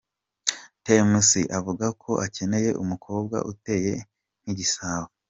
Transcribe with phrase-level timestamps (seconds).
[0.83, 3.93] Tmc avuga ko akeneye umukobwa uteye
[4.41, 5.07] nk’igisabo.